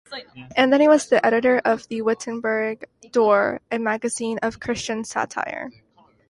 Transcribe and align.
Anthony 0.55 0.87
was 0.87 1.09
the 1.09 1.23
editor 1.23 1.61
of 1.63 1.87
"The 1.87 2.01
Wittenburg 2.01 2.87
Door", 3.11 3.61
a 3.71 3.77
magazine 3.77 4.39
of 4.41 4.59
Christian 4.59 5.03
satire. 5.03 5.69